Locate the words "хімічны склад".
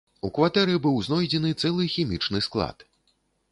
1.99-2.77